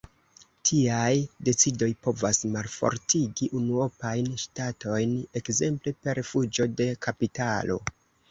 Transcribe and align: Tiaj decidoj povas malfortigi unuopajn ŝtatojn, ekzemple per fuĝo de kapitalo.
Tiaj 0.67 1.09
decidoj 1.49 1.89
povas 2.05 2.39
malfortigi 2.55 3.49
unuopajn 3.61 4.31
ŝtatojn, 4.45 5.13
ekzemple 5.41 5.93
per 6.07 6.23
fuĝo 6.33 6.67
de 6.81 6.89
kapitalo. 7.09 7.77